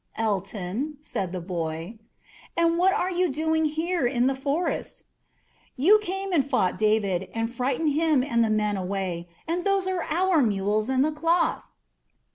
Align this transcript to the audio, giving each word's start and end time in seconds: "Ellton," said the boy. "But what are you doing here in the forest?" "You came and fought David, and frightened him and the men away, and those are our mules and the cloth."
"Ellton," 0.17 0.97
said 0.99 1.31
the 1.31 1.39
boy. 1.39 1.99
"But 2.55 2.75
what 2.75 2.91
are 2.91 3.11
you 3.11 3.29
doing 3.31 3.65
here 3.65 4.07
in 4.07 4.25
the 4.25 4.33
forest?" 4.33 5.03
"You 5.77 5.99
came 5.99 6.33
and 6.33 6.43
fought 6.43 6.79
David, 6.79 7.29
and 7.35 7.53
frightened 7.53 7.91
him 7.93 8.23
and 8.23 8.43
the 8.43 8.49
men 8.49 8.77
away, 8.77 9.29
and 9.47 9.63
those 9.63 9.87
are 9.87 10.01
our 10.09 10.41
mules 10.41 10.89
and 10.89 11.05
the 11.05 11.11
cloth." 11.11 11.67